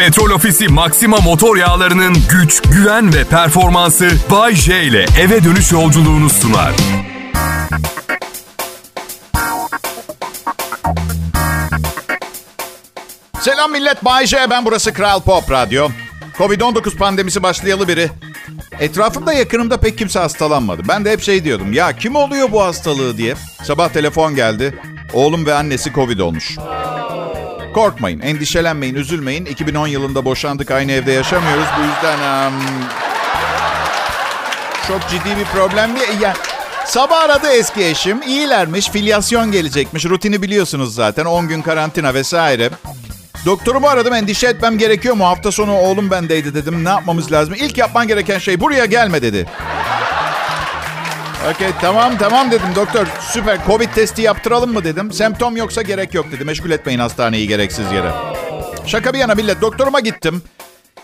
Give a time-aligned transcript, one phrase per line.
[0.00, 6.30] Petrol Ofisi Maxima motor yağlarının güç, güven ve performansı Bay J ile eve dönüş yolculuğunu
[6.30, 6.74] sunar.
[13.40, 14.50] Selam millet, Bay J.
[14.50, 15.88] Ben burası Kral Pop Radyo.
[16.38, 18.10] Covid-19 pandemisi başlayalı biri.
[18.80, 20.82] Etrafımda yakınımda pek kimse hastalanmadı.
[20.88, 21.72] Ben de hep şey diyordum.
[21.72, 23.34] Ya kim oluyor bu hastalığı diye.
[23.62, 24.74] Sabah telefon geldi.
[25.12, 26.56] Oğlum ve annesi Covid olmuş.
[27.74, 29.44] Korkmayın, endişelenmeyin, üzülmeyin.
[29.46, 31.66] 2010 yılında boşandık, aynı evde yaşamıyoruz.
[31.78, 32.54] Bu yüzden um,
[34.88, 36.20] çok ciddi bir problem değil.
[36.20, 36.34] Ya,
[36.86, 38.22] sabah aradı eski eşim.
[38.22, 40.04] İyilermiş, filyasyon gelecekmiş.
[40.04, 41.24] Rutini biliyorsunuz zaten.
[41.24, 42.70] 10 gün karantina vesaire.
[43.46, 45.24] Doktorumu aradım endişe etmem gerekiyor mu?
[45.26, 46.84] Hafta sonu oğlum bendeydi dedim.
[46.84, 47.54] Ne yapmamız lazım?
[47.54, 49.46] İlk yapman gereken şey buraya gelme dedi.
[51.48, 53.06] Okey tamam tamam dedim doktor.
[53.20, 55.12] Süper Covid testi yaptıralım mı dedim.
[55.12, 56.44] Semptom yoksa gerek yok dedi.
[56.44, 58.10] Meşgul etmeyin hastaneyi gereksiz yere.
[58.86, 60.42] Şaka bir yana millet doktoruma gittim.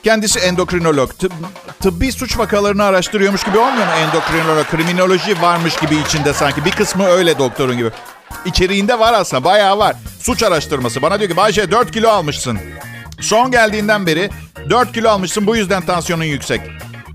[0.03, 1.19] Kendisi endokrinolog.
[1.19, 1.33] Tıb,
[1.83, 4.67] tıbbi suç vakalarını araştırıyormuş gibi olmuyor mu endokrinolog?
[4.67, 6.65] Kriminoloji varmış gibi içinde sanki.
[6.65, 7.91] Bir kısmı öyle doktorun gibi.
[8.45, 9.97] İçeriğinde var aslında bayağı var.
[10.21, 11.03] Suç araştırması.
[11.03, 12.59] Bana diyor ki Bayce 4 kilo almışsın.
[13.21, 14.31] Son geldiğinden beri
[14.71, 16.61] 4 kilo almışsın bu yüzden tansiyonun yüksek.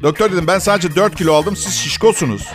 [0.04, 2.48] Doktor dedim ben sadece 4 kilo aldım siz şişkosunuz.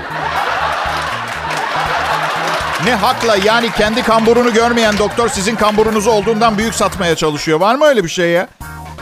[2.85, 7.61] Ne hakla yani kendi kamburunu görmeyen doktor sizin kamburunuz olduğundan büyük satmaya çalışıyor.
[7.61, 8.49] Var mı öyle bir şey ya?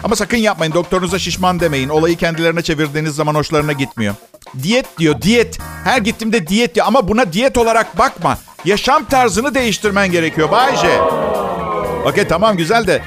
[0.04, 1.88] Ama sakın yapmayın doktorunuza şişman demeyin.
[1.88, 4.14] Olayı kendilerine çevirdiğiniz zaman hoşlarına gitmiyor.
[4.62, 5.58] Diyet diyor diyet.
[5.84, 8.38] Her gittiğimde diyet diyor ama buna diyet olarak bakma.
[8.64, 11.00] Yaşam tarzını değiştirmen gerekiyor Bayce.
[12.04, 13.02] Okey tamam güzel de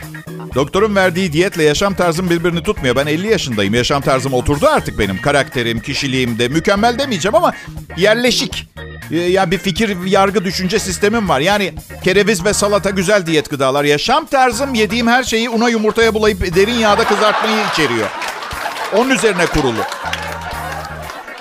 [0.56, 2.96] doktorun verdiği diyetle yaşam tarzım birbirini tutmuyor.
[2.96, 3.74] Ben 50 yaşındayım.
[3.74, 5.22] Yaşam tarzım oturdu artık benim.
[5.22, 7.54] Karakterim, kişiliğim de mükemmel demeyeceğim ama
[7.98, 8.68] yerleşik.
[9.12, 11.40] Ya yani bir fikir, yargı, düşünce sistemim var.
[11.40, 11.74] Yani
[12.04, 13.84] kereviz ve salata güzel diyet gıdalar.
[13.84, 18.08] Yaşam tarzım yediğim her şeyi una yumurtaya bulayıp derin yağda kızartmayı içeriyor.
[18.96, 19.82] Onun üzerine kurulu.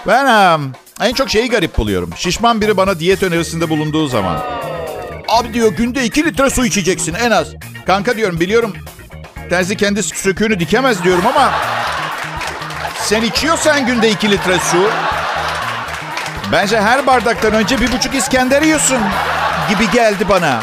[0.06, 0.60] Ben
[1.00, 2.10] en çok şeyi garip buluyorum.
[2.16, 4.42] Şişman biri bana diyet önerisinde bulunduğu zaman.
[5.28, 7.48] Abi diyor günde 2 litre su içeceksin en az.
[7.86, 8.72] Kanka diyorum biliyorum
[9.50, 11.52] terzi kendi söküğünü dikemez diyorum ama...
[13.00, 14.90] Sen içiyorsan günde 2 litre su...
[16.52, 18.98] Bence her bardaktan önce bir buçuk İskender yiyorsun
[19.68, 20.62] gibi geldi bana.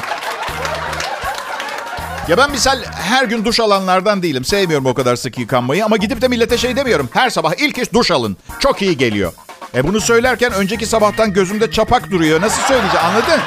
[2.27, 4.45] Ya ben misal her gün duş alanlardan değilim.
[4.45, 7.09] Sevmiyorum o kadar sık yıkanmayı ama gidip de millete şey demiyorum.
[7.13, 8.37] Her sabah ilk iş duş alın.
[8.59, 9.33] Çok iyi geliyor.
[9.75, 12.41] E bunu söylerken önceki sabahtan gözümde çapak duruyor.
[12.41, 13.39] Nasıl söyleyeceğim anladın?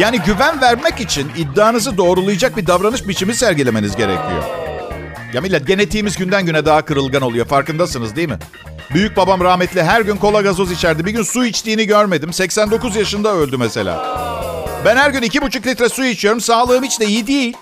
[0.00, 4.44] Yani güven vermek için iddianızı doğrulayacak bir davranış biçimi sergilemeniz gerekiyor.
[5.32, 7.46] Ya millet genetiğimiz günden güne daha kırılgan oluyor.
[7.46, 8.38] Farkındasınız değil mi?
[8.94, 11.04] Büyük babam rahmetli her gün kola gazoz içerdi.
[11.04, 12.32] Bir gün su içtiğini görmedim.
[12.32, 14.06] 89 yaşında öldü mesela.
[14.84, 16.40] Ben her gün 2,5 litre su içiyorum.
[16.40, 17.56] Sağlığım hiç de iyi değil.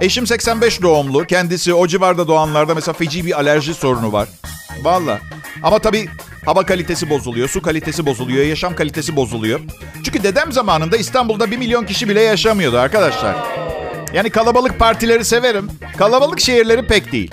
[0.00, 1.24] Eşim 85 doğumlu.
[1.24, 4.28] Kendisi o civarda doğanlarda mesela feci bir alerji sorunu var.
[4.82, 5.18] Valla.
[5.62, 6.08] Ama tabii
[6.48, 9.60] hava kalitesi bozuluyor, su kalitesi bozuluyor, yaşam kalitesi bozuluyor.
[10.04, 13.36] Çünkü dedem zamanında İstanbul'da 1 milyon kişi bile yaşamıyordu arkadaşlar.
[14.12, 15.70] Yani kalabalık partileri severim.
[15.98, 17.30] Kalabalık şehirleri pek değil.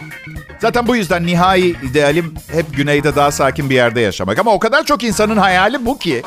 [0.60, 4.40] Zaten bu yüzden nihai idealim hep güneyde daha sakin bir yerde yaşamak.
[4.40, 6.24] Ama o kadar çok insanın hayali bu ki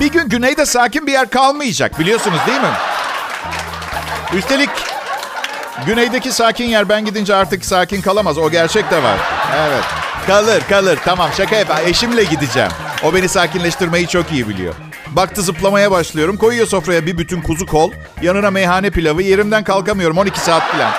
[0.00, 2.74] bir gün güneyde sakin bir yer kalmayacak biliyorsunuz değil mi?
[4.34, 4.70] Üstelik
[5.86, 8.38] güneydeki sakin yer ben gidince artık sakin kalamaz.
[8.38, 9.18] O gerçek de var.
[9.56, 10.05] Evet.
[10.26, 11.80] Kalır kalır tamam şaka yap.
[11.86, 12.70] Eşimle gideceğim.
[13.04, 14.74] O beni sakinleştirmeyi çok iyi biliyor.
[15.08, 16.36] Baktı zıplamaya başlıyorum.
[16.36, 17.92] Koyuyor sofraya bir bütün kuzu kol.
[18.22, 19.22] Yanına meyhane pilavı.
[19.22, 20.92] Yerimden kalkamıyorum 12 saat falan.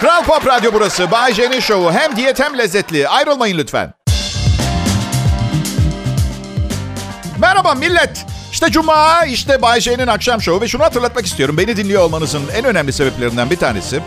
[0.00, 1.10] Kral Pop Radyo burası.
[1.10, 1.92] Bay J'nin şovu.
[1.92, 3.08] Hem diyet hem lezzetli.
[3.08, 3.94] Ayrılmayın lütfen.
[7.38, 8.26] Merhaba millet.
[8.52, 11.58] İşte Cuma, işte Bay J'nin akşam şovu ve şunu hatırlatmak istiyorum.
[11.58, 14.00] Beni dinliyor olmanızın en önemli sebeplerinden bir tanesi.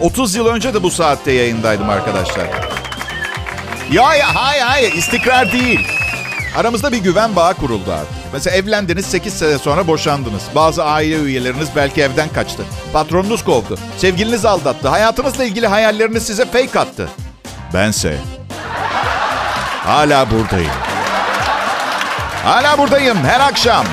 [0.00, 2.46] 30 yıl önce de bu saatte yayındaydım arkadaşlar.
[3.92, 5.88] Ya ya hayır hayır istikrar değil.
[6.56, 8.14] Aramızda bir güven bağı kuruldu artık.
[8.32, 10.42] Mesela evlendiniz 8 sene sonra boşandınız.
[10.54, 12.62] Bazı aile üyeleriniz belki evden kaçtı.
[12.92, 13.78] Patronunuz kovdu.
[13.98, 14.88] Sevgiliniz aldattı.
[14.88, 17.08] Hayatınızla ilgili hayalleriniz size fake attı.
[17.74, 18.18] Bense
[19.84, 20.72] hala buradayım.
[22.44, 23.86] Hala buradayım her akşam.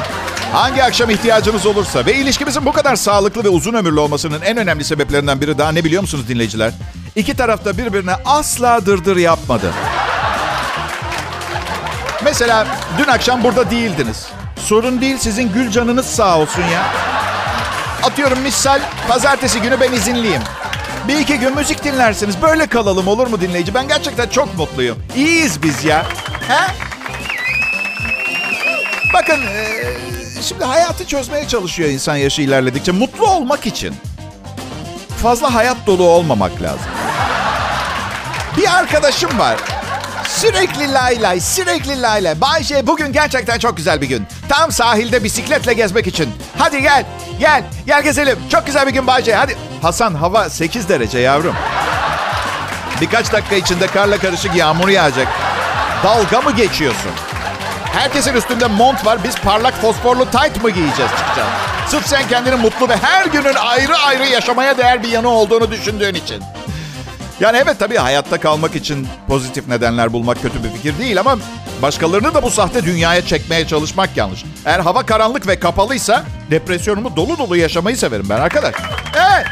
[0.53, 4.83] Hangi akşam ihtiyacınız olursa ve ilişkimizin bu kadar sağlıklı ve uzun ömürlü olmasının en önemli
[4.83, 6.71] sebeplerinden biri daha ne biliyor musunuz dinleyiciler?
[7.15, 9.73] İki tarafta birbirine asla dırdır yapmadı.
[12.23, 12.67] Mesela
[12.97, 14.27] dün akşam burada değildiniz.
[14.59, 16.83] Sorun değil sizin gül canınız sağ olsun ya.
[18.03, 20.41] Atıyorum misal pazartesi günü ben izinliyim.
[21.07, 22.41] Bir iki gün müzik dinlersiniz.
[22.41, 23.73] Böyle kalalım olur mu dinleyici?
[23.73, 24.97] Ben gerçekten çok mutluyum.
[25.15, 26.05] İyiyiz biz ya.
[26.47, 26.73] He?
[29.13, 29.39] Bakın
[30.41, 32.91] şimdi hayatı çözmeye çalışıyor insan yaşı ilerledikçe.
[32.91, 33.95] Mutlu olmak için
[35.23, 36.87] fazla hayat dolu olmamak lazım.
[38.57, 39.57] Bir arkadaşım var.
[40.37, 42.41] Sürekli lay lay, sürekli lay lay.
[42.41, 44.27] Bayşe bugün gerçekten çok güzel bir gün.
[44.49, 46.29] Tam sahilde bisikletle gezmek için.
[46.57, 47.05] Hadi gel,
[47.39, 48.39] gel, gel gezelim.
[48.51, 49.57] Çok güzel bir gün Bayşe, hadi.
[49.81, 51.55] Hasan hava 8 derece yavrum.
[53.01, 55.27] Birkaç dakika içinde karla karışık yağmur yağacak.
[56.03, 57.11] Dalga mı geçiyorsun?
[57.93, 59.23] Herkesin üstünde mont var.
[59.23, 61.49] Biz parlak fosforlu tight mı giyeceğiz çıkacağız?
[61.87, 66.15] Sırf sen kendini mutlu ve her günün ayrı ayrı yaşamaya değer bir yanı olduğunu düşündüğün
[66.15, 66.43] için.
[67.39, 71.37] Yani evet tabii hayatta kalmak için pozitif nedenler bulmak kötü bir fikir değil ama
[71.81, 74.43] başkalarını da bu sahte dünyaya çekmeye çalışmak yanlış.
[74.65, 78.75] Eğer hava karanlık ve kapalıysa depresyonumu dolu dolu yaşamayı severim ben arkadaş.
[79.15, 79.45] Evet.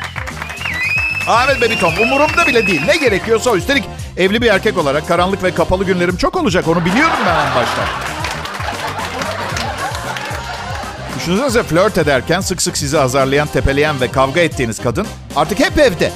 [1.28, 2.82] Ahmet Baby Tom umurumda bile değil.
[2.86, 3.56] Ne gerekiyorsa.
[3.56, 3.84] Üstelik
[4.18, 6.68] evli bir erkek olarak karanlık ve kapalı günlerim çok olacak.
[6.68, 7.82] Onu biliyorum ben en başta.
[11.18, 16.12] Düşünsenize flört ederken sık sık sizi azarlayan, tepeleyen ve kavga ettiğiniz kadın artık hep evde.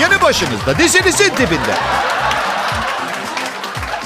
[0.00, 1.74] Yanı başınızda, dizinizin dibinde.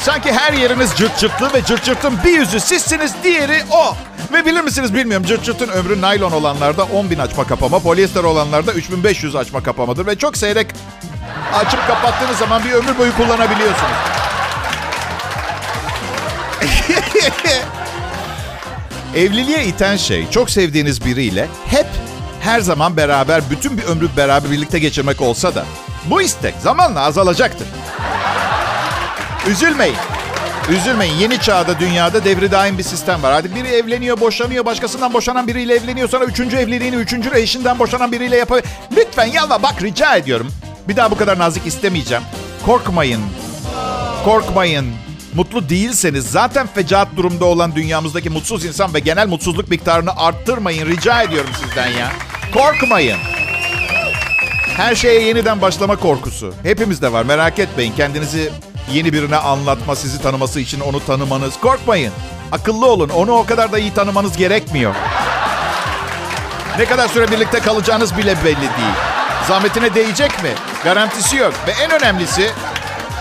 [0.01, 3.97] Sanki her yeriniz cırt cırtlı ve cırt cırtın bir yüzü sizsiniz, diğeri o.
[4.33, 8.73] Ve bilir misiniz bilmiyorum cırt cırtın ömrü naylon olanlarda 10 bin açma kapama, polyester olanlarda
[8.73, 10.07] 3500 açma kapamadır.
[10.07, 10.67] Ve çok seyrek
[11.55, 13.97] açıp kapattığınız zaman bir ömür boyu kullanabiliyorsunuz.
[19.17, 21.87] Evliliğe iten şey çok sevdiğiniz biriyle hep
[22.41, 25.65] her zaman beraber bütün bir ömrü beraber birlikte geçirmek olsa da
[26.11, 27.67] bu istek zamanla azalacaktır.
[29.51, 29.97] Üzülmeyin.
[30.71, 31.15] Üzülmeyin.
[31.15, 33.33] Yeni çağda dünyada devri daim bir sistem var.
[33.33, 34.65] Hadi biri evleniyor, boşanıyor.
[34.65, 36.09] Başkasından boşanan biriyle evleniyor.
[36.09, 38.63] Sonra üçüncü evliliğini üçüncü eşinden boşanan biriyle yapıyor.
[38.97, 40.53] Lütfen yalva bak rica ediyorum.
[40.89, 42.25] Bir daha bu kadar nazik istemeyeceğim.
[42.67, 43.23] Korkmayın.
[44.25, 44.87] Korkmayın.
[45.35, 50.87] Mutlu değilseniz zaten fecaat durumda olan dünyamızdaki mutsuz insan ve genel mutsuzluk miktarını arttırmayın.
[50.87, 52.13] Rica ediyorum sizden ya.
[52.55, 53.19] Korkmayın.
[54.77, 56.55] Her şeye yeniden başlama korkusu.
[56.63, 57.93] Hepimizde var merak etmeyin.
[57.97, 58.53] Kendinizi
[58.93, 61.61] yeni birine anlatma, sizi tanıması için onu tanımanız.
[61.61, 62.13] Korkmayın.
[62.53, 63.09] Akıllı olun.
[63.09, 64.95] Onu o kadar da iyi tanımanız gerekmiyor.
[66.79, 68.95] Ne kadar süre birlikte kalacağınız bile belli değil.
[69.49, 70.51] Zahmetine değecek mi?
[70.85, 71.53] Garantisi yok.
[71.67, 72.51] Ve en önemlisi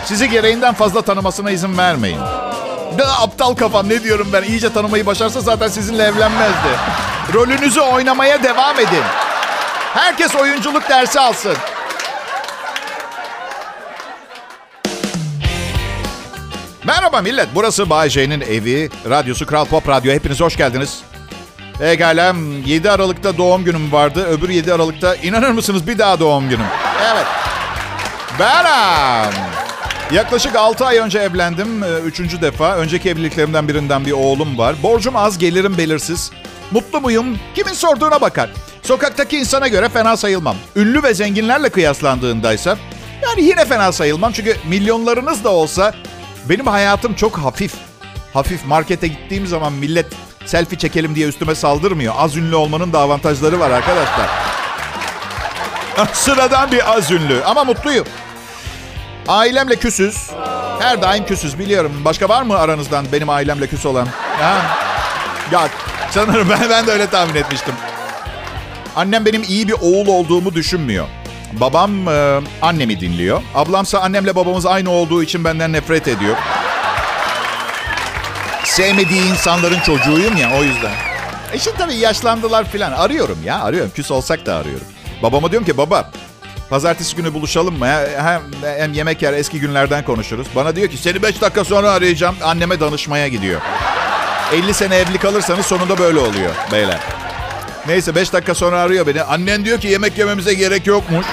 [0.05, 2.19] sizi gereğinden fazla tanımasına izin vermeyin.
[2.97, 4.43] Ne aptal kafam ne diyorum ben.
[4.43, 6.69] İyice tanımayı başarsa zaten sizinle evlenmezdi.
[7.33, 9.03] Rolünüzü oynamaya devam edin.
[9.93, 11.57] Herkes oyunculuk dersi alsın.
[16.83, 17.47] Merhaba millet.
[17.55, 18.89] Burası Bay J'nin evi.
[19.09, 20.13] Radyosu Kral Pop Radyo.
[20.13, 21.01] Hepiniz hoş geldiniz.
[21.81, 24.25] Egalem 7 Aralık'ta doğum günüm vardı.
[24.25, 26.65] Öbür 7 Aralık'ta inanır mısınız bir daha doğum günüm.
[27.13, 27.25] Evet.
[28.39, 29.33] Benim.
[30.11, 31.83] Yaklaşık 6 ay önce evlendim.
[31.83, 32.75] Ee, üçüncü defa.
[32.75, 34.75] Önceki evliliklerimden birinden bir oğlum var.
[34.83, 36.31] Borcum az, gelirim belirsiz.
[36.71, 37.39] Mutlu muyum?
[37.55, 38.49] Kimin sorduğuna bakar.
[38.83, 40.55] Sokaktaki insana göre fena sayılmam.
[40.75, 42.77] Ünlü ve zenginlerle kıyaslandığındaysa
[43.21, 44.31] yani yine fena sayılmam.
[44.31, 45.93] Çünkü milyonlarınız da olsa
[46.49, 47.73] benim hayatım çok hafif.
[48.33, 50.05] Hafif markete gittiğim zaman millet
[50.45, 52.13] selfie çekelim diye üstüme saldırmıyor.
[52.17, 54.29] Az ünlü olmanın da avantajları var arkadaşlar.
[56.13, 58.05] Sıradan bir az ünlü ama mutluyum.
[59.27, 60.29] Ailemle küsüz.
[60.79, 61.91] Her daim küsüz biliyorum.
[62.05, 64.07] Başka var mı aranızdan benim ailemle küs olan?
[64.39, 64.61] Ha?
[65.51, 65.69] Ya
[66.11, 67.73] sanırım ben, ben de öyle tahmin etmiştim.
[68.95, 71.07] Annem benim iyi bir oğul olduğumu düşünmüyor.
[71.53, 73.41] Babam e, annemi dinliyor.
[73.55, 76.35] Ablamsa annemle babamız aynı olduğu için benden nefret ediyor.
[78.63, 80.91] Sevmediği insanların çocuğuyum ya o yüzden.
[81.53, 82.91] E şimdi tabii yaşlandılar filan.
[82.91, 83.91] Arıyorum ya arıyorum.
[83.95, 84.87] Küs olsak da arıyorum.
[85.23, 86.11] Babama diyorum ki baba
[86.69, 87.87] pazartesi günü buluşalım mı?
[88.17, 90.47] Hem, hem yemek yer eski günlerden konuşuruz.
[90.55, 92.35] Bana diyor ki seni 5 dakika sonra arayacağım.
[92.43, 93.61] Anneme danışmaya gidiyor.
[94.53, 96.99] 50 sene evli kalırsanız sonunda böyle oluyor beyler.
[97.87, 99.23] Neyse 5 dakika sonra arıyor beni.
[99.23, 101.25] Annen diyor ki yemek yememize gerek yokmuş.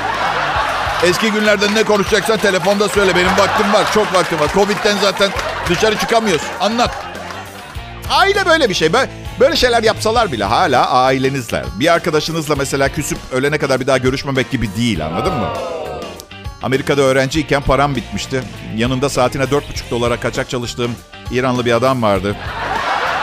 [1.05, 3.17] Eski günlerden ne konuşacaksan telefonda söyle.
[3.17, 3.93] Benim vaktim var.
[3.95, 4.51] Çok vaktim var.
[4.55, 5.31] Covid'den zaten
[5.69, 6.43] dışarı çıkamıyoruz.
[6.61, 6.91] Anlat.
[8.11, 8.91] Aile böyle bir şey.
[9.41, 11.65] Böyle şeyler yapsalar bile hala ailenizler.
[11.81, 15.49] Bir arkadaşınızla mesela küsüp ölene kadar bir daha görüşmemek gibi değil anladın mı?
[16.63, 18.43] Amerika'da öğrenciyken param bitmişti.
[18.77, 20.91] Yanında saatine 4,5 dolara kaçak çalıştığım
[21.31, 22.37] İranlı bir adam vardı.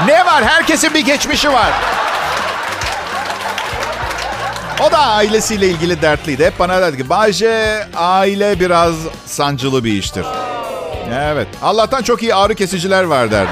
[0.06, 0.44] Ne var?
[0.44, 1.72] Herkesin bir geçmişi var.
[4.88, 6.46] O da ailesiyle ilgili dertliydi.
[6.46, 10.26] Hep bana derdi ki Bayce aile biraz sancılı bir iştir.
[11.14, 11.48] Evet.
[11.64, 13.52] Allah'tan çok iyi ağrı kesiciler var derdi.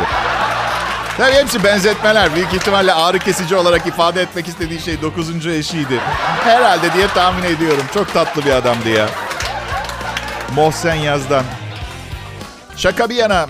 [1.18, 2.36] Tabii hepsi benzetmeler.
[2.36, 6.00] Büyük ihtimalle ağrı kesici olarak ifade etmek istediği şey dokuzuncu eşiydi.
[6.44, 7.84] Herhalde diye tahmin ediyorum.
[7.94, 9.06] Çok tatlı bir adamdı ya.
[10.56, 11.44] Mohsen Yaz'dan.
[12.78, 13.48] Şaka bir yana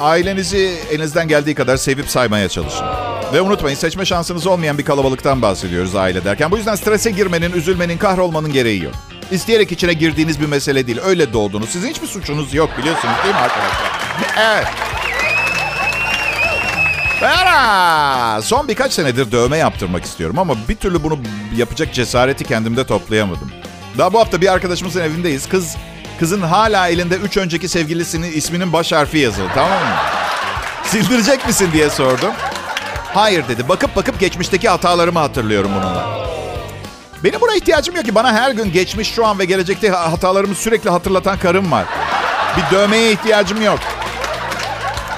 [0.00, 2.86] ailenizi elinizden geldiği kadar sevip saymaya çalışın.
[3.32, 6.50] Ve unutmayın seçme şansınız olmayan bir kalabalıktan bahsediyoruz aile derken.
[6.50, 8.94] Bu yüzden strese girmenin, üzülmenin, kahrolmanın gereği yok.
[9.30, 10.98] İsteyerek içine girdiğiniz bir mesele değil.
[11.04, 11.68] Öyle doğdunuz.
[11.68, 13.90] Sizin hiçbir suçunuz yok biliyorsunuz değil mi arkadaşlar?
[14.40, 14.66] Evet.
[17.22, 18.42] Ara!
[18.42, 21.18] Son birkaç senedir dövme yaptırmak istiyorum ama bir türlü bunu
[21.56, 23.50] yapacak cesareti kendimde toplayamadım.
[23.98, 25.48] Daha bu hafta bir arkadaşımızın evindeyiz.
[25.48, 25.76] Kız
[26.20, 29.96] kızın hala elinde üç önceki sevgilisinin isminin baş harfi yazılı tamam mı?
[30.84, 32.32] Sildirecek misin diye sordum.
[33.14, 33.68] Hayır dedi.
[33.68, 36.26] Bakıp bakıp geçmişteki hatalarımı hatırlıyorum bununla.
[37.24, 38.14] Benim buna ihtiyacım yok ki.
[38.14, 41.84] Bana her gün geçmiş, şu an ve gelecekte hatalarımı sürekli hatırlatan karım var.
[42.56, 43.78] Bir dövmeye ihtiyacım yok.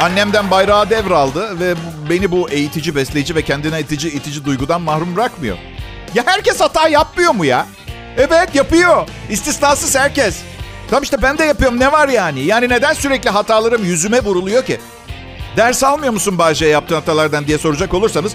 [0.00, 1.74] Annemden bayrağı devraldı ve
[2.10, 5.56] beni bu eğitici, besleyici ve kendine itici, itici duygudan mahrum bırakmıyor.
[6.14, 7.66] Ya herkes hata yapmıyor mu ya?
[8.16, 9.08] Evet yapıyor.
[9.30, 10.36] İstisnasız herkes.
[10.92, 12.40] Tamam işte ben de yapıyorum ne var yani?
[12.40, 14.80] Yani neden sürekli hatalarım yüzüme vuruluyor ki?
[15.56, 18.32] Ders almıyor musun Bahçe yaptığın hatalardan diye soracak olursanız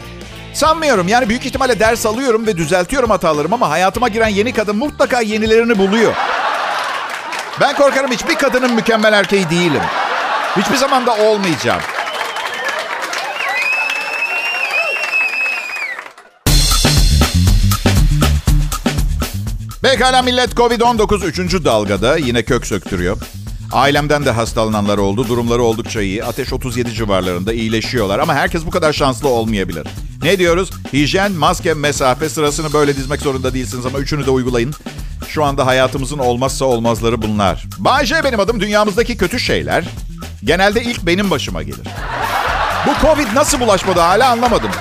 [0.53, 1.07] sanmıyorum.
[1.07, 5.77] Yani büyük ihtimalle ders alıyorum ve düzeltiyorum hatalarımı ama hayatıma giren yeni kadın mutlaka yenilerini
[5.77, 6.13] buluyor.
[7.61, 9.81] Ben korkarım hiçbir kadının mükemmel erkeği değilim.
[10.57, 11.81] Hiçbir zaman da olmayacağım.
[19.91, 21.65] Pekala millet Covid-19 3.
[21.65, 23.17] dalgada yine kök söktürüyor.
[23.71, 25.27] Ailemden de hastalananlar oldu.
[25.27, 26.23] Durumları oldukça iyi.
[26.23, 28.19] Ateş 37 civarlarında iyileşiyorlar.
[28.19, 29.87] Ama herkes bu kadar şanslı olmayabilir.
[30.23, 30.69] Ne diyoruz?
[30.93, 34.73] Hijyen, maske, mesafe sırasını böyle dizmek zorunda değilsiniz ama üçünü de uygulayın.
[35.27, 37.65] Şu anda hayatımızın olmazsa olmazları bunlar.
[37.77, 38.59] Bayce benim adım.
[38.59, 39.85] Dünyamızdaki kötü şeyler
[40.43, 41.87] genelde ilk benim başıma gelir.
[42.87, 44.71] Bu Covid nasıl bulaşmadı hala anlamadım.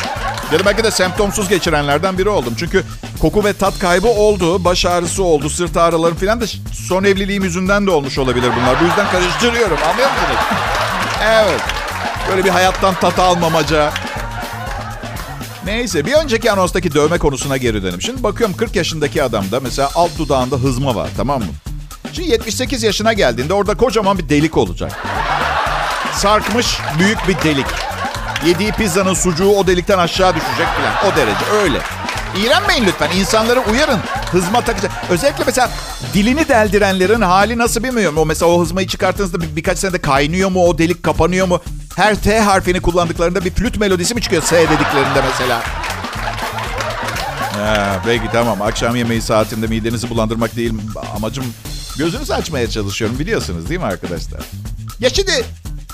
[0.52, 2.54] Ya da belki de semptomsuz geçirenlerden biri oldum.
[2.58, 2.84] Çünkü
[3.20, 7.86] koku ve tat kaybı oldu, baş ağrısı oldu, sırt ağrıları falan da son evliliğim yüzünden
[7.86, 8.80] de olmuş olabilir bunlar.
[8.80, 10.40] Bu yüzden karıştırıyorum anlıyor musunuz?
[11.24, 11.60] Evet.
[12.30, 13.92] Böyle bir hayattan tat almamaca.
[15.64, 18.02] Neyse bir önceki anonstaki dövme konusuna geri dönelim.
[18.02, 21.46] Şimdi bakıyorum 40 yaşındaki adamda mesela alt dudağında hızma var tamam mı?
[22.12, 24.92] Şimdi 78 yaşına geldiğinde orada kocaman bir delik olacak.
[26.14, 27.66] Sarkmış büyük bir delik.
[28.44, 31.12] Yediği pizzanın sucuğu o delikten aşağı düşecek falan.
[31.12, 31.78] O derece öyle.
[32.44, 33.10] İğrenmeyin lütfen.
[33.16, 33.98] İnsanları uyarın.
[34.32, 34.92] Hızma takacak.
[35.10, 35.70] Özellikle mesela
[36.14, 38.18] dilini deldirenlerin hali nasıl bilmiyorum.
[38.18, 40.64] O mesela o hızmayı çıkarttığınızda bir, birkaç senede kaynıyor mu?
[40.64, 41.60] O delik kapanıyor mu?
[41.96, 45.62] Her T harfini kullandıklarında bir flüt melodisi mi çıkıyor S dediklerinde mesela?
[47.52, 48.62] Ha, peki tamam.
[48.62, 50.72] Akşam yemeği saatinde midenizi bulandırmak değil
[51.16, 51.44] amacım.
[51.98, 54.40] Gözünüzü açmaya çalışıyorum biliyorsunuz değil mi arkadaşlar?
[55.00, 55.44] Ya şimdi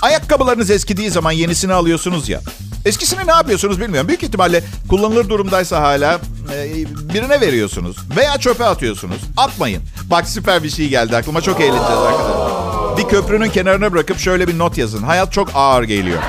[0.03, 2.41] ayakkabılarınız eskidiği zaman yenisini alıyorsunuz ya.
[2.85, 4.07] Eskisini ne yapıyorsunuz bilmiyorum.
[4.07, 6.19] Büyük ihtimalle kullanılır durumdaysa hala
[6.53, 7.97] e, birine veriyorsunuz.
[8.15, 9.17] Veya çöpe atıyorsunuz.
[9.37, 9.83] Atmayın.
[10.09, 11.41] Bak süper bir şey geldi aklıma.
[11.41, 12.97] Çok eğleneceğiz arkadaşlar.
[12.97, 15.03] Bir köprünün kenarına bırakıp şöyle bir not yazın.
[15.03, 16.19] Hayat çok ağır geliyor.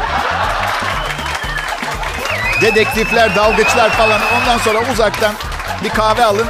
[2.62, 4.21] Dedektifler, dalgıçlar falan.
[4.40, 5.35] Ondan sonra uzaktan
[5.85, 6.47] bir kahve alın.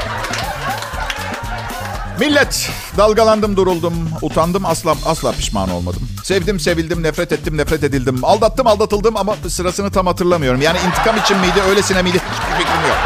[2.21, 6.09] Millet, dalgalandım, duruldum, utandım, asla asla pişman olmadım.
[6.25, 8.25] Sevdim, sevildim, nefret ettim, nefret edildim.
[8.25, 10.63] Aldattım, aldatıldım ama sırasını tam hatırlamıyorum.
[10.63, 12.97] Yani intikam için miydi, öylesine miydi hiçbir fikrim yok.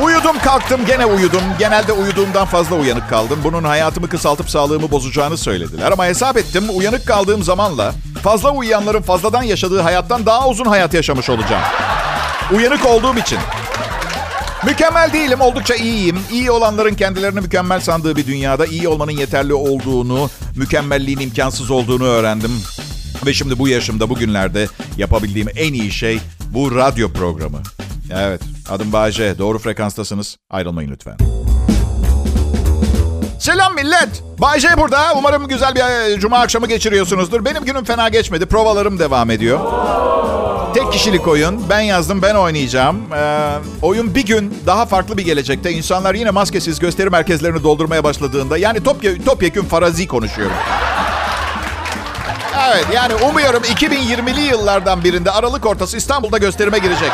[0.00, 1.42] Uyudum kalktım gene uyudum.
[1.58, 3.38] Genelde uyuduğumdan fazla uyanık kaldım.
[3.44, 5.92] Bunun hayatımı kısaltıp sağlığımı bozacağını söylediler.
[5.92, 7.92] Ama hesap ettim uyanık kaldığım zamanla
[8.22, 11.62] fazla uyuyanların fazladan yaşadığı hayattan daha uzun hayat yaşamış olacağım.
[12.52, 13.38] Uyanık olduğum için.
[14.66, 16.18] Mükemmel değilim, oldukça iyiyim.
[16.32, 22.50] İyi olanların kendilerini mükemmel sandığı bir dünyada iyi olmanın yeterli olduğunu, mükemmelliğin imkansız olduğunu öğrendim.
[23.26, 27.58] Ve şimdi bu yaşımda, bugünlerde yapabildiğim en iyi şey bu radyo programı.
[28.14, 28.40] Evet,
[28.70, 29.38] adım Bayece.
[29.38, 30.36] Doğru frekanstasınız.
[30.50, 31.16] Ayrılmayın lütfen.
[33.40, 34.22] Selam millet.
[34.38, 35.14] Bayce burada.
[35.18, 37.44] Umarım güzel bir cuma akşamı geçiriyorsunuzdur.
[37.44, 38.46] Benim günüm fena geçmedi.
[38.46, 39.60] Provalarım devam ediyor.
[40.74, 41.64] Tek kişilik oyun.
[41.70, 42.96] Ben yazdım, ben oynayacağım.
[43.14, 43.50] Ee,
[43.82, 45.72] oyun bir gün daha farklı bir gelecekte.
[45.72, 48.58] İnsanlar yine maskesiz gösteri merkezlerini doldurmaya başladığında...
[48.58, 50.56] Yani topye, topyekun farazi konuşuyorum.
[52.70, 57.12] Evet yani umuyorum 2020'li yıllardan birinde Aralık ortası İstanbul'da gösterime girecek.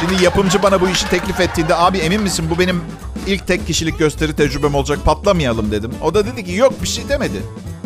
[0.00, 2.80] Şimdi yapımcı bana bu işi teklif ettiğinde abi emin misin bu benim
[3.26, 5.90] ilk tek kişilik gösteri tecrübem olacak patlamayalım dedim.
[6.02, 7.42] O da dedi ki yok bir şey demedi.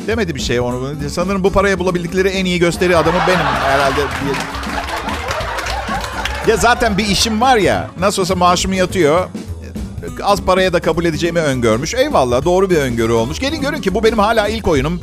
[0.08, 0.94] Demedi bir şey onu.
[1.10, 4.00] Sanırım bu paraya bulabildikleri en iyi gösteri adamı benim herhalde.
[6.46, 7.90] Ya zaten bir işim var ya.
[8.00, 9.28] Nasıl olsa maaşım yatıyor.
[10.22, 11.94] Az paraya da kabul edeceğimi öngörmüş.
[11.94, 13.38] Eyvallah doğru bir öngörü olmuş.
[13.38, 15.00] Gelin görün ki bu benim hala ilk oyunum.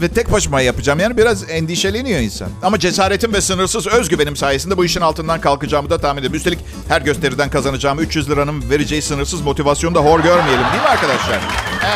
[0.00, 1.00] Ve tek başıma yapacağım.
[1.00, 2.48] Yani biraz endişeleniyor insan.
[2.62, 6.36] Ama cesaretim ve sınırsız özgüvenim sayesinde bu işin altından kalkacağımı da tahmin ediyorum.
[6.36, 6.58] Üstelik
[6.88, 11.40] her gösteriden kazanacağım 300 liranın vereceği sınırsız motivasyonu da hor görmeyelim değil mi arkadaşlar?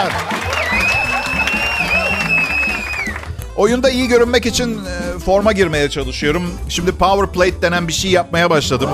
[0.01, 0.13] Evet.
[3.63, 6.43] Oyunda iyi görünmek için e, forma girmeye çalışıyorum.
[6.69, 8.91] Şimdi power plate denen bir şey yapmaya başladım.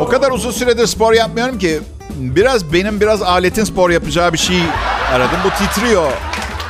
[0.00, 1.80] O kadar uzun süredir spor yapmıyorum ki
[2.16, 4.58] biraz benim biraz aletin spor yapacağı bir şey
[5.12, 5.38] aradım.
[5.44, 6.12] Bu titriyor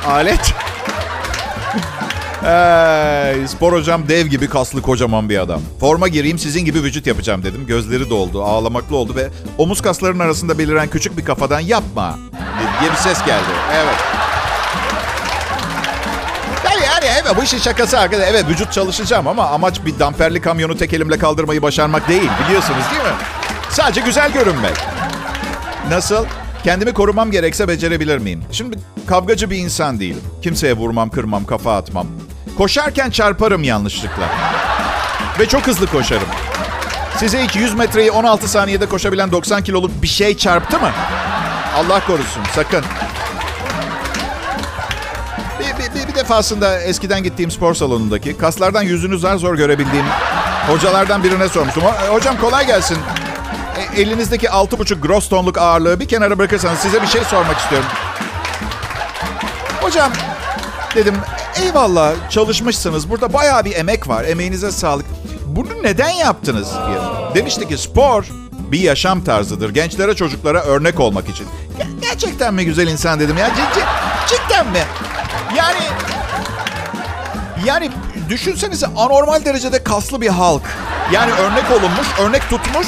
[0.07, 0.39] alet.
[2.45, 5.61] Ee, spor hocam dev gibi kaslı kocaman bir adam.
[5.79, 7.65] Forma gireyim sizin gibi vücut yapacağım dedim.
[7.67, 12.19] Gözleri doldu, ağlamaklı oldu ve omuz kaslarının arasında beliren küçük bir kafadan yapma
[12.81, 13.49] diye bir ses geldi.
[13.75, 14.28] Evet.
[17.09, 18.31] Evet bu işin şakası arkadaşlar.
[18.33, 22.29] Evet vücut çalışacağım ama amaç bir damperli kamyonu tek elimle kaldırmayı başarmak değil.
[22.45, 23.17] Biliyorsunuz değil mi?
[23.69, 24.73] Sadece güzel görünmek.
[25.89, 26.25] Nasıl?
[26.63, 28.43] Kendimi korumam gerekse becerebilir miyim?
[28.51, 30.21] Şimdi kavgacı bir insan değilim.
[30.43, 32.07] Kimseye vurmam, kırmam, kafa atmam.
[32.57, 34.23] Koşarken çarparım yanlışlıkla.
[35.39, 36.27] Ve çok hızlı koşarım.
[37.17, 40.91] Size hiç 100 metreyi 16 saniyede koşabilen 90 kiloluk bir şey çarptı mı?
[41.77, 42.83] Allah korusun, sakın.
[46.29, 50.05] Defasında eskiden gittiğim spor salonundaki kaslardan yüzünü zar zor görebildiğim
[50.67, 51.83] hocalardan birine sormuştum.
[52.09, 52.97] Hocam kolay gelsin.
[53.97, 57.87] E, elinizdeki 6,5 gross tonluk ağırlığı bir kenara bırakırsanız size bir şey sormak istiyorum.
[59.81, 60.11] Hocam
[60.95, 61.15] dedim
[61.65, 63.09] eyvallah çalışmışsınız.
[63.09, 64.23] Burada bayağı bir emek var.
[64.23, 65.05] Emeğinize sağlık.
[65.45, 66.99] Bunu neden yaptınız diye.
[67.35, 68.25] Demişti ki spor
[68.71, 69.69] bir yaşam tarzıdır.
[69.69, 71.47] Gençlere çocuklara örnek olmak için.
[72.01, 73.51] Gerçekten mi güzel insan dedim ya.
[73.55, 74.83] C- cidden mi?
[75.57, 75.79] Yani
[77.65, 77.91] yani
[78.29, 80.61] düşünsenize anormal derecede kaslı bir halk.
[81.11, 82.87] Yani örnek olunmuş, örnek tutmuş.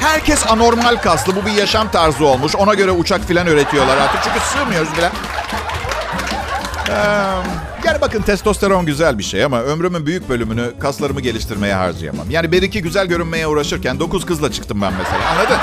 [0.00, 1.36] Herkes anormal kaslı.
[1.36, 2.56] Bu bir yaşam tarzı olmuş.
[2.56, 4.20] Ona göre uçak filan üretiyorlar artık.
[4.24, 5.10] Çünkü sığmıyoruz bile.
[6.88, 6.92] Ee,
[7.84, 12.30] yani bakın testosteron güzel bir şey ama ömrümün büyük bölümünü kaslarımı geliştirmeye harcayamam.
[12.30, 15.28] Yani bir iki güzel görünmeye uğraşırken dokuz kızla çıktım ben mesela.
[15.30, 15.58] Anladın?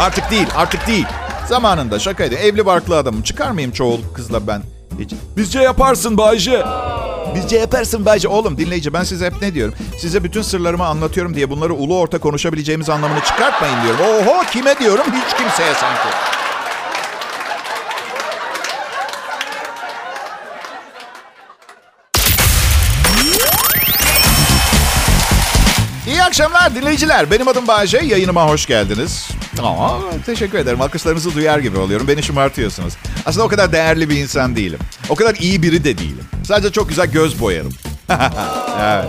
[0.00, 1.06] Artık değil, artık değil.
[1.48, 2.34] Zamanında şakaydı.
[2.34, 3.22] Evli barklı adamım.
[3.22, 4.62] Çıkar mıyım çoğul kızla ben?
[5.00, 5.12] Hiç.
[5.36, 6.64] Bizce yaparsın Bayce.
[7.34, 8.28] Bizce yaparsın Bayce.
[8.28, 9.74] Oğlum dinleyici ben size hep ne diyorum?
[9.98, 14.00] Size bütün sırlarımı anlatıyorum diye bunları ulu orta konuşabileceğimiz anlamını çıkartmayın diyorum.
[14.00, 15.04] Oho kime diyorum?
[15.06, 16.08] Hiç kimseye sanki.
[26.36, 27.30] Akşamlar dinleyiciler.
[27.30, 27.98] Benim adım Bayce.
[27.98, 29.28] Yayınıma hoş geldiniz.
[29.62, 30.80] Aa, teşekkür ederim.
[30.80, 32.08] Alkışlarınızı duyar gibi oluyorum.
[32.08, 32.94] Beni şımartıyorsunuz.
[33.26, 34.78] Aslında o kadar değerli bir insan değilim.
[35.08, 36.24] O kadar iyi biri de değilim.
[36.44, 37.72] Sadece çok güzel göz boyarım.
[38.80, 39.04] evet.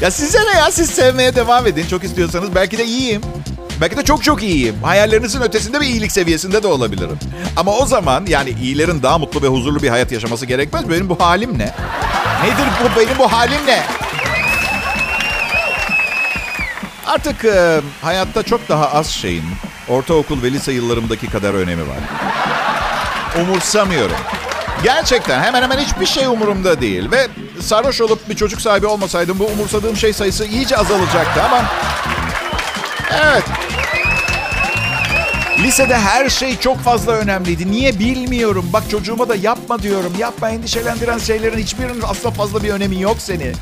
[0.00, 0.70] Ya size ne ya?
[0.70, 1.86] Siz sevmeye devam edin.
[1.90, 3.22] Çok istiyorsanız belki de iyiyim.
[3.80, 4.76] Belki de çok çok iyiyim.
[4.82, 7.18] Hayallerinizin ötesinde bir iyilik seviyesinde de olabilirim.
[7.56, 10.90] Ama o zaman yani iyilerin daha mutlu ve huzurlu bir hayat yaşaması gerekmez.
[10.90, 11.74] Benim bu halim ne?
[12.44, 13.00] Nedir bu?
[13.00, 13.82] Benim bu halim ne?
[17.08, 19.44] Artık e, hayatta çok daha az şeyin
[19.88, 21.96] ortaokul ve lise yıllarımdaki kadar önemi var.
[23.42, 24.16] Umursamıyorum.
[24.82, 27.10] Gerçekten hemen hemen hiçbir şey umurumda değil.
[27.10, 27.28] Ve
[27.60, 31.64] sarhoş olup bir çocuk sahibi olmasaydım bu umursadığım şey sayısı iyice azalacaktı ama...
[33.22, 33.44] Evet.
[35.58, 37.70] Lisede her şey çok fazla önemliydi.
[37.70, 38.70] Niye bilmiyorum.
[38.72, 40.12] Bak çocuğuma da yapma diyorum.
[40.18, 43.52] Yapma endişelendiren şeylerin hiçbirinin aslında fazla bir önemi yok seni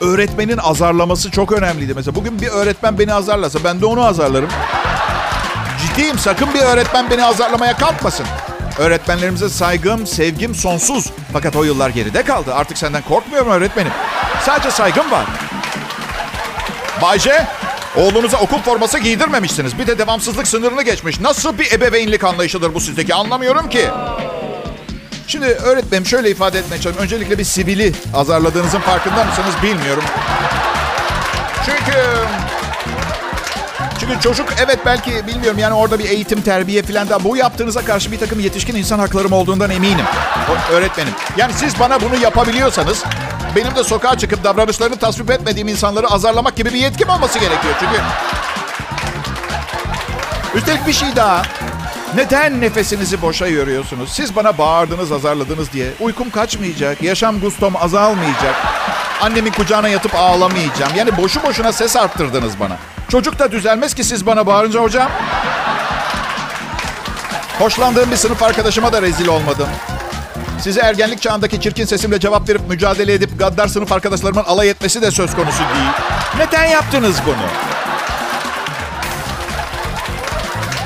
[0.00, 1.94] öğretmenin azarlaması çok önemliydi.
[1.94, 4.48] Mesela bugün bir öğretmen beni azarlasa ben de onu azarlarım.
[5.82, 8.26] Ciddiyim sakın bir öğretmen beni azarlamaya kalkmasın.
[8.78, 11.10] Öğretmenlerimize saygım, sevgim sonsuz.
[11.32, 12.54] Fakat o yıllar geride kaldı.
[12.54, 13.92] Artık senden korkmuyorum öğretmenim.
[14.46, 15.24] Sadece saygım var.
[17.02, 17.46] Bayce,
[17.96, 19.78] oğlunuza okul forması giydirmemişsiniz.
[19.78, 21.20] Bir de devamsızlık sınırını geçmiş.
[21.20, 23.88] Nasıl bir ebeveynlik anlayışıdır bu sizdeki anlamıyorum ki.
[25.28, 27.02] Şimdi öğretmenim şöyle ifade etmeye çalışıyorum.
[27.02, 30.04] Öncelikle bir sivili azarladığınızın farkında mısınız bilmiyorum.
[31.66, 31.98] Çünkü...
[34.00, 38.12] Çünkü çocuk evet belki bilmiyorum yani orada bir eğitim, terbiye falan da bu yaptığınıza karşı
[38.12, 40.04] bir takım yetişkin insan haklarım olduğundan eminim.
[40.72, 41.12] Öğretmenim.
[41.36, 43.04] Yani siz bana bunu yapabiliyorsanız
[43.56, 47.74] benim de sokağa çıkıp davranışlarını tasvip etmediğim insanları azarlamak gibi bir yetkim olması gerekiyor.
[47.80, 48.02] Çünkü
[50.54, 51.42] Üstelik bir şey daha.
[52.14, 54.12] Neden nefesinizi boşa yoruyorsunuz?
[54.12, 55.90] Siz bana bağırdınız, azarladınız diye.
[56.00, 58.54] Uykum kaçmayacak, yaşam gustom azalmayacak.
[59.20, 60.92] Annemin kucağına yatıp ağlamayacağım.
[60.96, 62.76] Yani boşu boşuna ses arttırdınız bana.
[63.08, 65.10] Çocuk da düzelmez ki siz bana bağırınca hocam.
[67.58, 69.68] Hoşlandığım bir sınıf arkadaşıma da rezil olmadım.
[70.62, 75.10] Size ergenlik çağındaki çirkin sesimle cevap verip mücadele edip gaddar sınıf arkadaşlarımın alay etmesi de
[75.10, 75.90] söz konusu değil.
[76.38, 77.67] Neden yaptınız bunu?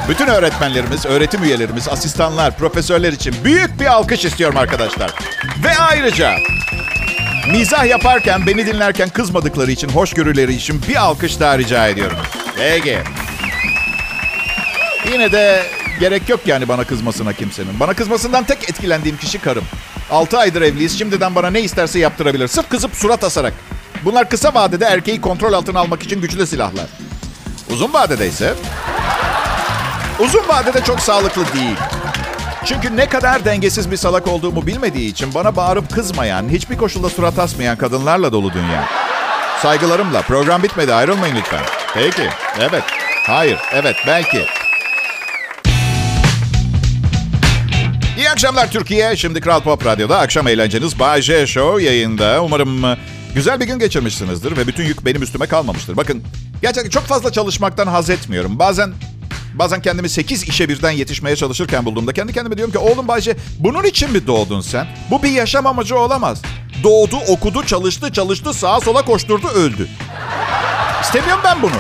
[0.09, 5.11] Bütün öğretmenlerimiz, öğretim üyelerimiz, asistanlar, profesörler için büyük bir alkış istiyorum arkadaşlar.
[5.65, 6.35] Ve ayrıca
[7.51, 12.17] mizah yaparken, beni dinlerken kızmadıkları için, hoşgörüleri için bir alkış daha rica ediyorum.
[12.57, 12.99] Peki.
[15.13, 15.63] Yine de
[16.01, 17.81] gerek yok yani bana kızmasına kimsenin.
[17.81, 19.65] Bana kızmasından tek etkilendiğim kişi karım.
[20.11, 20.99] 6 aydır evliyiz.
[20.99, 22.49] Şimdiden bana ne isterse yaptırabilir.
[22.49, 23.53] Sırf kızıp surat asarak.
[24.05, 26.87] Bunlar kısa vadede erkeği kontrol altına almak için güçlü silahlar.
[27.71, 28.55] Uzun vadede ise...
[30.23, 31.77] Uzun vadede çok sağlıklı değil.
[32.65, 37.39] Çünkü ne kadar dengesiz bir salak olduğumu bilmediği için bana bağırıp kızmayan, hiçbir koşulda surat
[37.39, 38.89] asmayan kadınlarla dolu dünya.
[39.63, 40.23] Saygılarımla.
[40.23, 40.95] Program bitmedi.
[40.95, 41.61] Ayrılmayın lütfen.
[41.95, 42.29] Peki.
[42.61, 42.83] Evet.
[43.27, 43.59] Hayır.
[43.73, 43.97] Evet.
[44.07, 44.45] Belki.
[48.17, 49.17] İyi akşamlar Türkiye.
[49.17, 52.43] Şimdi Kral Pop Radyo'da akşam eğlenceniz Bay J Show yayında.
[52.43, 52.99] Umarım e,
[53.35, 55.97] güzel bir gün geçirmişsinizdir ve bütün yük benim üstüme kalmamıştır.
[55.97, 56.23] Bakın
[56.63, 58.59] gerçekten çok fazla çalışmaktan haz etmiyorum.
[58.59, 58.93] Bazen
[59.55, 63.85] bazen kendimi 8 işe birden yetişmeye çalışırken bulduğumda kendi kendime diyorum ki oğlum Bayce bunun
[63.85, 64.87] için mi doğdun sen?
[65.11, 66.43] Bu bir yaşam amacı olamaz.
[66.83, 69.89] Doğdu, okudu, çalıştı, çalıştı, sağa sola koşturdu, öldü.
[71.03, 71.73] İstemiyorum ben bunu.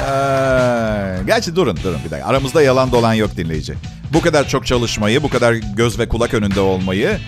[0.00, 2.28] Ee, gerçi durun durun bir dakika.
[2.28, 3.74] Aramızda yalan dolan yok dinleyici.
[4.12, 7.18] Bu kadar çok çalışmayı, bu kadar göz ve kulak önünde olmayı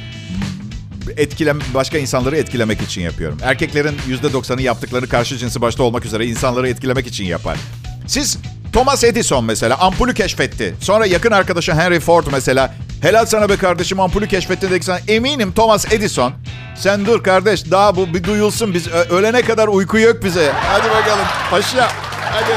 [1.17, 3.39] etkilem başka insanları etkilemek için yapıyorum.
[3.43, 7.59] Erkeklerin %90'ı yaptıkları karşı cinsi başta olmak üzere insanları etkilemek için yapar.
[8.07, 8.39] Siz
[8.73, 10.75] Thomas Edison mesela ampulü keşfetti.
[10.81, 14.99] Sonra yakın arkadaşı Henry Ford mesela helal sana be kardeşim ampulü keşfetti dedik sana.
[15.09, 16.33] Eminim Thomas Edison
[16.77, 20.53] sen dur kardeş daha bu bir duyulsun biz ölene kadar uyku yok bize.
[20.55, 21.89] Hadi bakalım paşa
[22.33, 22.53] hadi.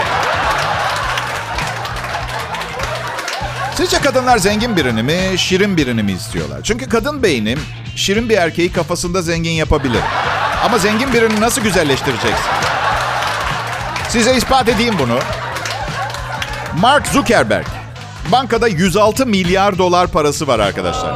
[3.77, 6.59] Sizce kadınlar zengin birini mi, şirin birini mi istiyorlar?
[6.63, 7.57] Çünkü kadın beyni
[7.95, 10.01] şirin bir erkeği kafasında zengin yapabilir.
[10.65, 12.45] Ama zengin birini nasıl güzelleştireceksin?
[14.09, 15.19] Size ispat edeyim bunu.
[16.79, 17.65] Mark Zuckerberg.
[18.31, 21.13] Bankada 106 milyar dolar parası var arkadaşlar.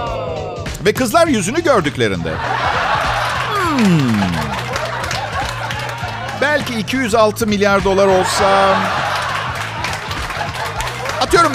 [0.85, 2.31] Ve kızlar yüzünü gördüklerinde.
[3.53, 4.21] Hmm,
[6.41, 8.75] belki 206 milyar dolar olsa...
[11.21, 11.51] Atıyorum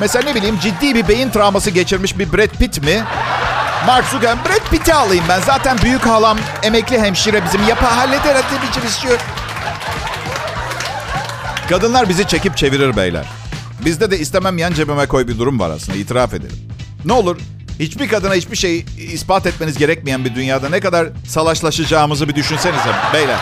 [0.00, 3.04] mesela ne bileyim ciddi bir beyin travması geçirmiş bir Brad Pitt mi?
[3.86, 5.40] Mark Zuckerberg, Brad Pitt'i alayım ben.
[5.40, 7.68] Zaten büyük halam emekli hemşire bizim.
[7.68, 9.18] Yapa halleder hadi bir çalışıyor.
[11.68, 13.24] Kadınlar bizi çekip çevirir beyler.
[13.84, 16.68] Bizde de istemem yan cebime koy bir durum var aslında itiraf edelim.
[17.04, 17.36] Ne olur
[17.80, 23.38] hiçbir kadına hiçbir şey ispat etmeniz gerekmeyen bir dünyada ne kadar salaşlaşacağımızı bir düşünsenize beyler.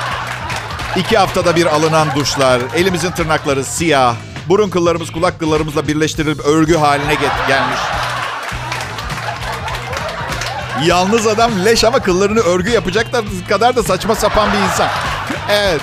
[0.97, 4.15] İki haftada bir alınan duşlar, elimizin tırnakları siyah,
[4.49, 7.79] burun kıllarımız kulak kıllarımızla birleştirilip örgü haline get- gelmiş.
[10.87, 13.07] Yalnız adam leş ama kıllarını örgü yapacak
[13.49, 14.89] kadar da saçma sapan bir insan.
[15.51, 15.81] evet.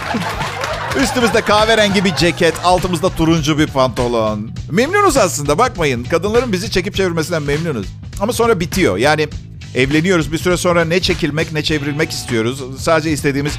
[1.04, 4.52] Üstümüzde kahverengi bir ceket, altımızda turuncu bir pantolon.
[4.72, 6.04] Memnunuz aslında bakmayın.
[6.04, 7.88] Kadınların bizi çekip çevirmesinden memnunuz.
[8.22, 8.98] Ama sonra bitiyor.
[8.98, 9.28] Yani
[9.76, 12.82] evleniyoruz bir süre sonra ne çekilmek ne çevrilmek istiyoruz.
[12.82, 13.54] Sadece istediğimiz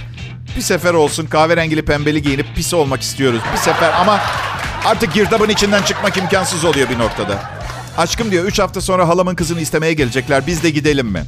[0.57, 3.41] bir sefer olsun kahverengili pembeli giyinip pis olmak istiyoruz.
[3.53, 4.21] Bir sefer ama
[4.85, 7.43] artık girdabın içinden çıkmak imkansız oluyor bir noktada.
[7.99, 10.47] Aşkım diyor 3 hafta sonra halamın kızını istemeye gelecekler.
[10.47, 11.25] Biz de gidelim mi?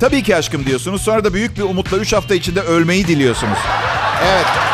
[0.00, 1.02] Tabii ki aşkım diyorsunuz.
[1.02, 3.58] Sonra da büyük bir umutla 3 hafta içinde ölmeyi diliyorsunuz.
[4.26, 4.71] Evet.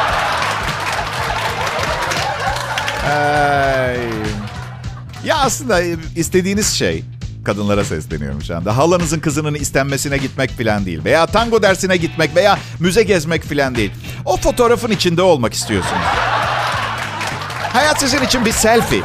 [5.25, 5.81] Ya aslında
[6.17, 7.05] istediğiniz şey
[7.45, 8.77] kadınlara sesleniyorum şu anda.
[8.77, 11.05] Halanızın kızının istenmesine gitmek falan değil.
[11.05, 13.93] Veya tango dersine gitmek veya müze gezmek falan değil.
[14.25, 16.03] O fotoğrafın içinde olmak istiyorsunuz.
[17.73, 19.03] Hayat sizin için bir selfie.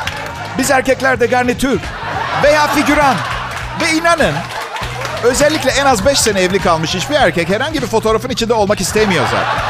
[0.58, 1.80] Biz erkeklerde garnitür
[2.44, 3.16] veya figüran.
[3.82, 4.34] Ve inanın
[5.24, 9.24] özellikle en az 5 sene evli kalmış hiçbir erkek herhangi bir fotoğrafın içinde olmak istemiyor
[9.32, 9.64] zaten.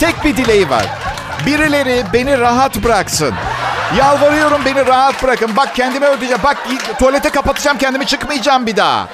[0.00, 1.03] Tek bir dileği var.
[1.46, 3.34] Birileri beni rahat bıraksın.
[3.98, 5.56] Yalvarıyorum beni rahat bırakın.
[5.56, 6.42] Bak kendimi ödeyeceğim.
[6.44, 6.56] Bak
[6.98, 9.08] tuvalete kapatacağım kendimi çıkmayacağım bir daha.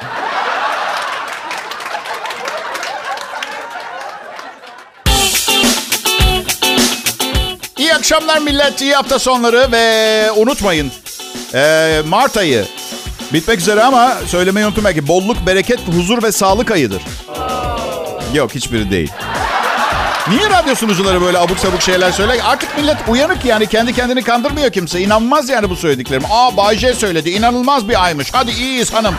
[7.78, 8.80] İyi akşamlar millet.
[8.83, 10.92] İyi hafta sonları ve unutmayın.
[11.54, 12.64] Ee, Mart ayı
[13.33, 15.09] bitmek üzere ama söylemeyi unuttum belki.
[15.09, 17.02] Bolluk, bereket, huzur ve sağlık ayıdır.
[18.35, 19.12] Yok hiçbiri değil.
[20.28, 22.38] Niye radyo sunucuları böyle abuk sabuk şeyler söyler?
[22.44, 25.00] Artık millet uyanık yani kendi kendini kandırmıyor kimse.
[25.00, 26.22] İnanmaz yani bu söylediklerim.
[26.30, 27.30] Aa Bay J söyledi.
[27.30, 28.28] İnanılmaz bir aymış.
[28.33, 29.14] Hadi iyiyiz hanım.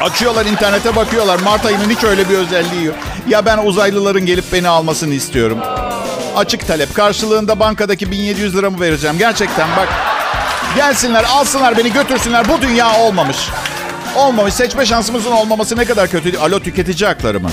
[0.00, 1.38] Açıyorlar internete bakıyorlar.
[1.38, 2.96] Mart ayının hiç öyle bir özelliği yok.
[3.28, 5.58] Ya ben uzaylıların gelip beni almasını istiyorum.
[6.36, 6.94] Açık talep.
[6.94, 9.18] Karşılığında bankadaki 1700 liramı vereceğim.
[9.18, 9.88] Gerçekten bak.
[10.76, 12.48] Gelsinler, alsınlar beni, götürsünler.
[12.48, 13.36] Bu dünya olmamış.
[14.16, 14.54] Olmamış.
[14.54, 16.38] Seçme şansımızın olmaması ne kadar kötü.
[16.38, 17.50] Alo tüketici hakları mı?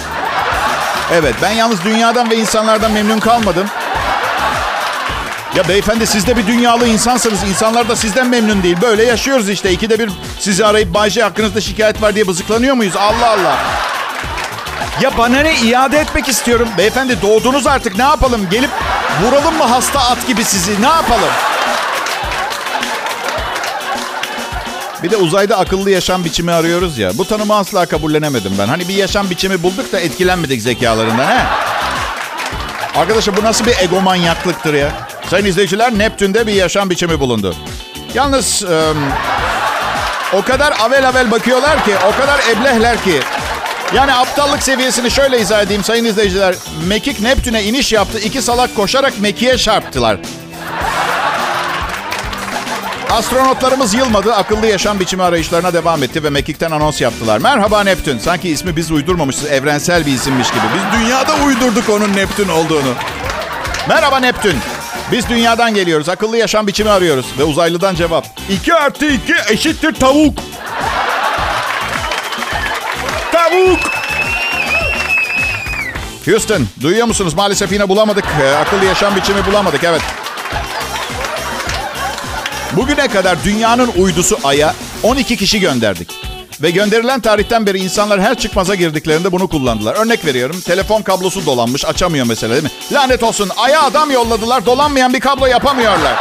[1.12, 3.68] Evet ben yalnız dünyadan ve insanlardan memnun kalmadım.
[5.56, 7.44] Ya beyefendi siz de bir dünyalı insansınız.
[7.44, 8.78] İnsanlar da sizden memnun değil.
[8.82, 9.72] Böyle yaşıyoruz işte.
[9.72, 12.96] İkide bir sizi arayıp Bayce hakkınızda şikayet var diye bızıklanıyor muyuz?
[12.96, 13.58] Allah Allah.
[15.02, 16.70] Ya bana ne iade etmek istiyorum.
[16.78, 18.48] Beyefendi doğdunuz artık ne yapalım?
[18.52, 18.70] Gelip
[19.24, 20.82] vuralım mı hasta at gibi sizi?
[20.82, 21.30] Ne yapalım?
[25.04, 27.18] Bir de uzayda akıllı yaşam biçimi arıyoruz ya.
[27.18, 28.68] Bu tanımı asla kabullenemedim ben.
[28.68, 31.42] Hani bir yaşam biçimi bulduk da etkilenmedik zekalarından he?
[32.96, 34.92] Arkadaşlar bu nasıl bir egomanyaklıktır ya?
[35.30, 37.56] Sayın izleyiciler Neptün'de bir yaşam biçimi bulundu.
[38.14, 38.94] Yalnız e,
[40.34, 43.20] o kadar avel avel bakıyorlar ki, o kadar eblehler ki.
[43.96, 46.56] Yani aptallık seviyesini şöyle izah edeyim sayın izleyiciler.
[46.88, 48.20] Mekik Neptün'e iniş yaptı.
[48.20, 50.18] iki salak koşarak Mekik'e çarptılar.
[53.14, 54.34] Astronotlarımız yılmadı.
[54.36, 57.38] Akıllı yaşam biçimi arayışlarına devam etti ve Mekik'ten anons yaptılar.
[57.38, 58.18] Merhaba Neptün.
[58.20, 59.46] Sanki ismi biz uydurmamışız.
[59.46, 60.62] Evrensel bir isimmiş gibi.
[60.76, 62.94] Biz dünyada uydurduk onun Neptün olduğunu.
[63.88, 64.58] Merhaba Neptün.
[65.12, 66.10] Biz dünyadan geliyoruz.
[66.10, 67.26] Akıllı yaşam biçimi arıyoruz.
[67.40, 68.26] Ve uzaylıdan cevap.
[68.50, 70.38] 2 artı 2 eşittir tavuk.
[73.32, 73.80] Tavuk.
[76.26, 77.34] Houston, duyuyor musunuz?
[77.34, 78.26] Maalesef yine bulamadık.
[78.42, 80.02] Ee, akıllı yaşam biçimi bulamadık, evet.
[82.76, 86.10] Bugüne kadar dünyanın uydusu Ay'a 12 kişi gönderdik.
[86.62, 89.96] Ve gönderilen tarihten beri insanlar her çıkmaza girdiklerinde bunu kullandılar.
[89.96, 90.62] Örnek veriyorum.
[90.62, 91.86] Telefon kablosu dolanmış.
[91.86, 92.70] Açamıyor mesela değil mi?
[92.92, 93.52] Lanet olsun.
[93.58, 94.66] Ay'a adam yolladılar.
[94.66, 96.16] Dolanmayan bir kablo yapamıyorlar.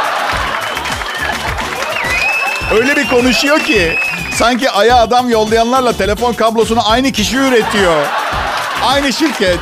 [2.71, 3.95] Öyle bir konuşuyor ki.
[4.37, 8.05] Sanki Ay'a adam yollayanlarla telefon kablosunu aynı kişi üretiyor.
[8.85, 9.59] Aynı şirket.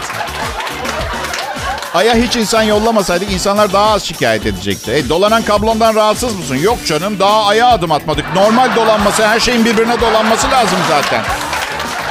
[1.93, 4.91] Ay'a hiç insan yollamasaydık insanlar daha az şikayet edecekti.
[4.91, 6.55] E, dolanan kablondan rahatsız mısın?
[6.55, 8.25] Yok canım daha Ay'a adım atmadık.
[8.35, 11.21] Normal dolanması her şeyin birbirine dolanması lazım zaten.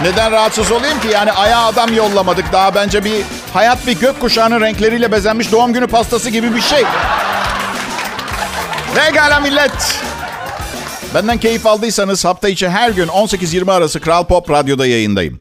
[0.02, 1.08] Neden rahatsız olayım ki?
[1.08, 2.52] Yani Ay'a adam yollamadık.
[2.52, 3.22] Daha bence bir
[3.54, 6.84] hayat bir gökkuşağının renkleriyle bezenmiş doğum günü pastası gibi bir şey.
[8.96, 10.00] Regala millet.
[11.14, 15.40] Benden keyif aldıysanız hafta içi her gün 18-20 arası Kral Pop Radyo'da yayındayım.